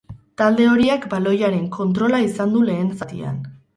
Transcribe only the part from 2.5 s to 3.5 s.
du lehen zatian.